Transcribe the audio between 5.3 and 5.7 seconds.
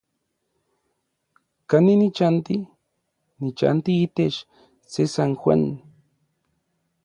Juan.